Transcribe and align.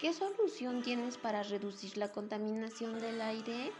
¿Qué 0.00 0.12
solución 0.12 0.82
tienes 0.82 1.16
para 1.16 1.42
reducir 1.42 1.96
la 1.96 2.12
contaminación 2.12 3.00
del 3.00 3.20
aire? 3.20 3.72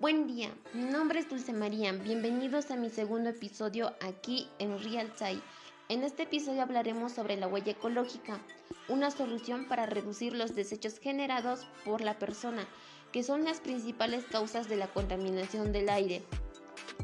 Buen 0.00 0.26
día, 0.26 0.50
mi 0.72 0.84
nombre 0.84 1.20
es 1.20 1.28
Dulce 1.28 1.52
María. 1.52 1.92
Bienvenidos 1.92 2.70
a 2.70 2.76
mi 2.76 2.90
segundo 2.90 3.30
episodio 3.30 3.94
aquí 4.00 4.48
en 4.58 4.82
Real 4.82 5.12
Time. 5.14 5.40
En 5.88 6.02
este 6.02 6.24
episodio 6.24 6.62
hablaremos 6.62 7.12
sobre 7.12 7.36
la 7.36 7.48
huella 7.48 7.72
ecológica, 7.72 8.40
una 8.88 9.10
solución 9.10 9.66
para 9.68 9.86
reducir 9.86 10.34
los 10.34 10.54
desechos 10.54 10.98
generados 10.98 11.66
por 11.84 12.00
la 12.00 12.18
persona, 12.18 12.66
que 13.12 13.22
son 13.22 13.44
las 13.44 13.60
principales 13.60 14.24
causas 14.24 14.68
de 14.68 14.76
la 14.76 14.88
contaminación 14.88 15.72
del 15.72 15.88
aire. 15.88 16.22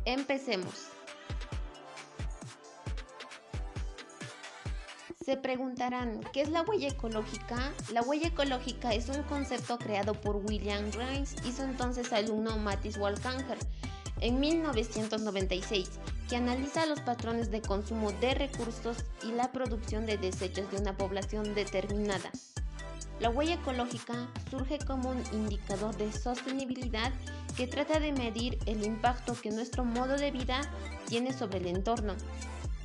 Empecemos. 0.05 0.96
Se 5.27 5.37
preguntarán, 5.37 6.21
¿qué 6.33 6.41
es 6.41 6.51
la 6.51 6.63
huella 6.63 6.87
ecológica? 6.87 7.73
La 7.93 8.01
huella 8.03 8.29
ecológica 8.29 8.95
es 8.95 9.09
un 9.09 9.25
concepto 9.25 9.77
creado 9.77 10.15
por 10.15 10.37
William 10.37 10.89
Grimes 10.93 11.35
y 11.45 11.51
su 11.51 11.63
entonces 11.63 12.13
alumno 12.13 12.57
Matis 12.59 12.97
Walkanger 12.97 13.59
en 14.21 14.39
1996, 14.39 15.91
que 16.29 16.37
analiza 16.37 16.87
los 16.87 17.01
patrones 17.01 17.51
de 17.51 17.61
consumo 17.61 18.13
de 18.13 18.35
recursos 18.35 18.99
y 19.25 19.33
la 19.33 19.51
producción 19.51 20.07
de 20.07 20.17
desechos 20.17 20.71
de 20.71 20.77
una 20.77 20.97
población 20.97 21.57
determinada. 21.57 22.31
La 23.19 23.29
huella 23.29 23.55
ecológica 23.55 24.29
surge 24.49 24.79
como 24.79 25.11
un 25.11 25.25
indicador 25.33 25.97
de 25.97 26.13
sostenibilidad 26.13 27.13
que 27.57 27.67
trata 27.67 27.99
de 27.99 28.13
medir 28.13 28.61
el 28.67 28.85
impacto 28.85 29.35
que 29.35 29.51
nuestro 29.51 29.85
modo 29.85 30.17
de 30.17 30.31
vida 30.31 30.61
tiene 31.09 31.33
sobre 31.33 31.59
el 31.59 31.67
entorno 31.67 32.15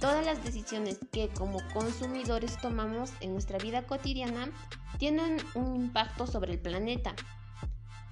Todas 0.02 0.26
las 0.26 0.44
decisiones 0.44 0.98
que 1.12 1.30
como 1.30 1.60
consumidores 1.76 2.58
tomamos 2.59 3.12
en 3.20 3.34
nuestra 3.34 3.59
vida 3.59 3.84
cotidiana 3.84 4.50
tienen 4.98 5.38
un 5.53 5.75
impacto 5.75 6.25
sobre 6.25 6.53
el 6.53 6.59
planeta. 6.59 7.14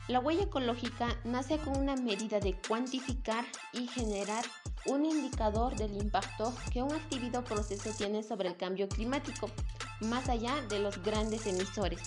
La 0.07 0.19
huella 0.19 0.43
ecológica 0.43 1.07
nace 1.23 1.57
con 1.57 1.77
una 1.77 1.95
medida 1.95 2.39
de 2.39 2.55
cuantificar 2.67 3.43
y 3.73 3.87
generar 3.87 4.45
un 4.85 5.03
indicador 5.03 5.75
del 5.77 5.97
impacto 5.97 6.53
que 6.71 6.83
un 6.83 6.93
activo 6.93 7.43
proceso 7.43 7.89
tiene 7.97 8.21
sobre 8.21 8.49
el 8.49 8.55
cambio 8.55 8.87
climático, 8.87 9.49
más 10.01 10.29
allá 10.29 10.61
de 10.69 10.77
los 10.77 11.01
grandes 11.01 11.47
emisores. 11.47 12.01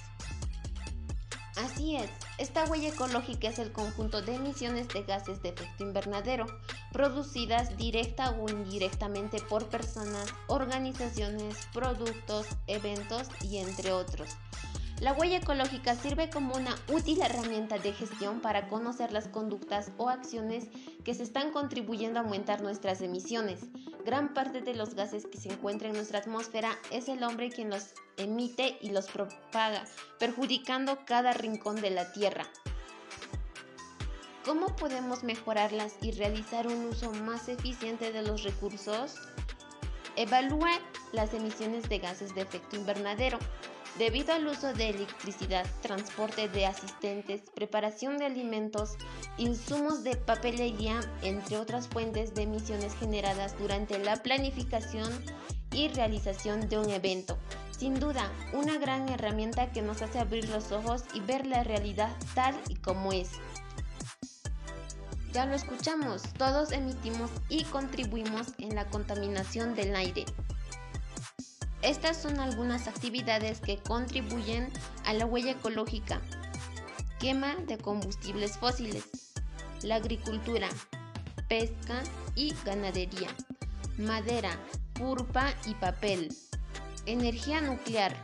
Así 1.57 1.97
es, 1.97 2.11
esta 2.39 2.65
huella 2.65 2.89
ecológica 2.89 3.49
es 3.49 3.59
el 3.59 3.73
conjunto 3.73 4.23
de 4.23 4.37
emisiones 4.37 4.89
de 4.89 5.03
gases 5.03 5.43
de 5.43 5.51
efecto 5.51 5.85
invernadero 5.85 6.47
producidas 6.93 7.77
directa 7.77 8.31
o 8.31 8.49
indirectamente 8.49 9.39
por 9.51 9.69
personas, 9.69 10.33
organizaciones, 10.47 11.69
productos, 11.75 12.47
eventos 12.67 13.29
y 13.43 13.59
entre 13.59 13.93
otros 13.93 14.31
la 15.01 15.13
huella 15.13 15.39
ecológica 15.39 15.95
sirve 15.97 16.31
como 16.31 16.55
una 16.55 16.75
útil 16.89 17.21
herramienta 17.23 17.79
de 17.79 17.93
gestión 17.93 18.41
para 18.41 18.69
conocer 18.69 19.13
las 19.13 19.29
conductas 19.29 19.91
o 19.97 20.09
acciones 20.09 20.69
que 21.05 21.15
se 21.15 21.23
están 21.23 21.51
contribuyendo 21.51 22.19
a 22.19 22.23
aumentar 22.23 22.63
nuestras 22.63 23.01
emisiones. 23.01 23.61
Gran 24.05 24.35
parte 24.35 24.61
de 24.61 24.75
los 24.75 24.95
gases 24.95 25.27
que 25.27 25.39
se 25.39 25.53
encuentran 25.53 25.91
en 25.91 25.97
nuestra 25.97 26.21
atmósfera 26.21 26.79
es 26.91 27.09
el 27.09 27.23
hombre 27.25 27.51
quien 27.51 27.71
los 27.71 27.95
emite 28.17 28.79
y 28.81 28.91
los 28.91 29.07
propaga, 29.07 29.85
perjudicando 30.19 30.99
cada 31.05 31.33
rincón 31.33 31.77
de 31.77 31.91
la 31.91 32.13
Tierra. 32.13 32.47
¿Cómo 34.45 34.75
podemos 34.75 35.23
mejorarlas 35.23 35.95
y 36.03 36.11
realizar 36.11 36.67
un 36.67 36.87
uso 36.87 37.13
más 37.13 37.49
eficiente 37.49 38.11
de 38.11 38.23
los 38.23 38.43
recursos? 38.43 39.15
Evalúa 40.17 40.79
las 41.13 41.33
emisiones 41.33 41.89
de 41.89 41.99
gases 41.99 42.35
de 42.35 42.43
efecto 42.43 42.77
invernadero. 42.77 43.39
Debido 43.99 44.33
al 44.33 44.47
uso 44.47 44.73
de 44.73 44.89
electricidad, 44.89 45.67
transporte 45.83 46.49
de 46.49 46.65
asistentes, 46.65 47.43
preparación 47.55 48.17
de 48.17 48.25
alimentos, 48.25 48.97
insumos 49.37 50.03
de 50.03 50.17
papelería, 50.17 51.01
entre 51.21 51.59
otras 51.59 51.89
fuentes 51.89 52.35
de 52.35 52.43
emisiones 52.43 52.95
generadas 52.95 53.59
durante 53.59 53.99
la 53.99 54.17
planificación 54.17 55.11
y 55.73 55.89
realización 55.89 56.69
de 56.69 56.79
un 56.79 56.89
evento. 56.91 57.37
Sin 57.71 57.99
duda, 57.99 58.31
una 58.53 58.79
gran 58.79 59.09
herramienta 59.09 59.73
que 59.73 59.83
nos 59.83 60.03
hace 60.03 60.19
abrir 60.19 60.49
los 60.49 60.73
ojos 60.73 61.05
y 61.15 61.21
ver 61.21 61.47
la 61.47 61.65
realidad 61.65 62.17
tal 62.35 62.59
y 62.69 62.77
como 62.77 63.13
es. 63.13 63.33
Ya 65.33 65.47
lo 65.47 65.55
escuchamos, 65.55 66.23
todos 66.37 66.73
emitimos 66.73 67.31
y 67.49 67.65
contribuimos 67.65 68.49
en 68.59 68.75
la 68.75 68.87
contaminación 68.89 69.75
del 69.75 69.97
aire. 69.97 70.27
Estas 71.81 72.21
son 72.21 72.39
algunas 72.39 72.87
actividades 72.87 73.61
que 73.61 73.79
contribuyen 73.79 74.71
a 75.05 75.15
la 75.15 75.25
huella 75.25 75.53
ecológica. 75.53 76.21
Quema 77.19 77.55
de 77.67 77.79
combustibles 77.79 78.59
fósiles, 78.59 79.05
la 79.83 79.97
agricultura, 79.97 80.69
pesca 81.49 82.03
y 82.35 82.55
ganadería, 82.67 83.29
madera, 83.97 84.51
purpa 84.93 85.55
y 85.65 85.75
papel, 85.75 86.29
energía 87.07 87.63
nuclear, 87.63 88.15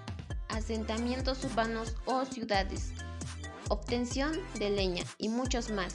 asentamientos 0.51 1.43
urbanos 1.43 1.97
o 2.05 2.27
ciudades, 2.27 2.93
obtención 3.71 4.33
de 4.59 4.69
leña 4.69 5.05
y 5.17 5.31
muchos 5.31 5.71
más. 5.71 5.95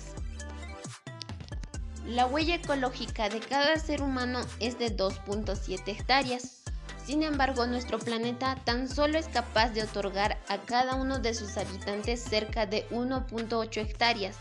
La 2.05 2.25
huella 2.25 2.55
ecológica 2.55 3.29
de 3.29 3.39
cada 3.39 3.77
ser 3.77 4.01
humano 4.01 4.41
es 4.59 4.77
de 4.77 4.95
2.7 4.95 5.81
hectáreas 5.87 6.63
sin 7.05 7.21
embargo, 7.21 7.67
nuestro 7.67 7.99
planeta 7.99 8.55
tan 8.63 8.87
solo 8.87 9.19
es 9.19 9.27
capaz 9.27 9.69
de 9.69 9.83
otorgar 9.83 10.39
a 10.47 10.59
cada 10.59 10.95
uno 10.95 11.19
de 11.19 11.33
sus 11.33 11.57
habitantes 11.57 12.23
cerca 12.23 12.65
de 12.65 12.87
1.8 12.91 13.77
hectáreas. 13.81 14.37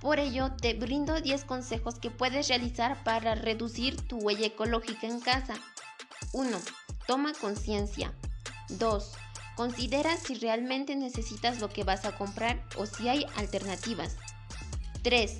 Por 0.00 0.18
ello, 0.18 0.52
te 0.52 0.72
brindo 0.72 1.20
10 1.20 1.44
consejos 1.44 1.98
que 1.98 2.10
puedes 2.10 2.48
realizar 2.48 3.02
para 3.04 3.34
reducir 3.34 4.00
tu 4.08 4.16
huella 4.18 4.46
ecológica 4.46 5.06
en 5.06 5.20
casa. 5.20 5.54
1. 6.32 6.58
Toma 7.06 7.32
conciencia. 7.34 8.14
2. 8.70 9.12
Considera 9.56 10.16
si 10.16 10.36
realmente 10.36 10.96
necesitas 10.96 11.60
lo 11.60 11.68
que 11.68 11.84
vas 11.84 12.04
a 12.06 12.16
comprar 12.16 12.62
o 12.76 12.86
si 12.86 13.08
hay 13.08 13.26
alternativas. 13.36 14.16
3. 15.02 15.38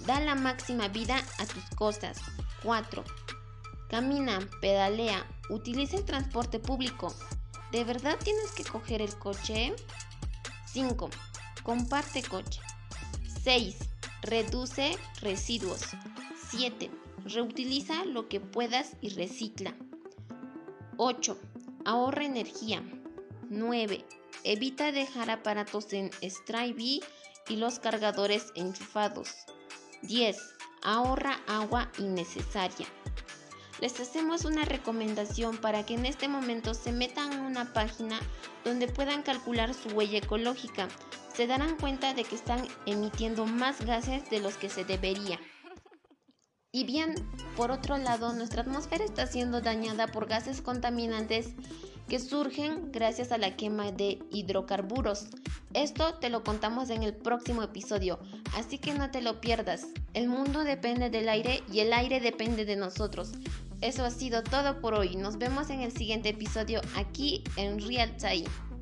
Da 0.00 0.20
la 0.20 0.34
máxima 0.34 0.88
vida 0.88 1.16
a 1.38 1.46
tus 1.46 1.64
cosas. 1.76 2.18
4. 2.62 3.04
Camina, 3.88 4.40
pedalea, 4.60 5.26
utiliza 5.50 5.96
el 5.96 6.04
transporte 6.04 6.58
público. 6.58 7.14
¿De 7.70 7.84
verdad 7.84 8.18
tienes 8.22 8.50
que 8.52 8.64
coger 8.64 9.02
el 9.02 9.16
coche? 9.18 9.74
5. 10.66 11.10
Comparte 11.62 12.22
coche. 12.22 12.60
6. 13.42 13.76
Reduce 14.22 14.96
residuos. 15.20 15.82
7. 16.50 16.90
Reutiliza 17.24 18.04
lo 18.04 18.28
que 18.28 18.40
puedas 18.40 18.96
y 19.00 19.10
recicla. 19.10 19.74
8. 20.96 21.38
Ahorra 21.84 22.24
energía. 22.24 22.82
9. 23.50 24.04
Evita 24.44 24.92
dejar 24.92 25.30
aparatos 25.30 25.92
en 25.92 26.10
Strive 26.22 27.00
y 27.48 27.56
los 27.56 27.78
cargadores 27.78 28.52
enchufados. 28.54 29.46
10. 30.06 30.36
Ahorra 30.82 31.40
agua 31.46 31.90
innecesaria 31.98 32.86
les 33.80 34.00
hacemos 34.00 34.44
una 34.44 34.64
recomendación 34.64 35.56
para 35.58 35.84
que 35.84 35.92
en 35.92 36.06
este 36.06 36.26
momento 36.26 36.72
se 36.74 36.92
metan 36.92 37.32
en 37.32 37.40
una 37.40 37.72
página 37.72 38.18
donde 38.64 38.88
puedan 38.88 39.22
calcular 39.22 39.74
su 39.74 39.90
huella 39.90 40.18
ecológica. 40.18 40.88
Se 41.34 41.46
darán 41.46 41.76
cuenta 41.76 42.14
de 42.14 42.24
que 42.24 42.34
están 42.34 42.66
emitiendo 42.86 43.44
más 43.44 43.84
gases 43.84 44.30
de 44.30 44.40
los 44.40 44.56
que 44.56 44.70
se 44.70 44.84
debería. 44.86 45.38
Y 46.72 46.84
bien, 46.84 47.14
por 47.56 47.70
otro 47.70 47.98
lado, 47.98 48.32
nuestra 48.32 48.62
atmósfera 48.62 49.04
está 49.04 49.26
siendo 49.26 49.60
dañada 49.60 50.06
por 50.06 50.26
gases 50.26 50.62
contaminantes 50.62 51.50
que 52.08 52.18
surgen 52.18 52.92
gracias 52.92 53.32
a 53.32 53.38
la 53.38 53.56
quema 53.56 53.92
de 53.92 54.18
hidrocarburos. 54.30 55.26
Esto 55.72 56.14
te 56.14 56.30
lo 56.30 56.44
contamos 56.44 56.90
en 56.90 57.02
el 57.02 57.14
próximo 57.14 57.62
episodio, 57.62 58.18
así 58.54 58.78
que 58.78 58.94
no 58.94 59.10
te 59.10 59.22
lo 59.22 59.40
pierdas. 59.40 59.86
El 60.12 60.28
mundo 60.28 60.64
depende 60.64 61.10
del 61.10 61.28
aire 61.28 61.62
y 61.72 61.80
el 61.80 61.92
aire 61.92 62.20
depende 62.20 62.64
de 62.64 62.76
nosotros. 62.76 63.32
Eso 63.80 64.04
ha 64.04 64.10
sido 64.10 64.42
todo 64.42 64.80
por 64.80 64.94
hoy. 64.94 65.16
Nos 65.16 65.38
vemos 65.38 65.70
en 65.70 65.80
el 65.80 65.92
siguiente 65.92 66.30
episodio 66.30 66.80
aquí 66.96 67.42
en 67.56 67.80
Real 67.80 68.16
Time. 68.16 68.73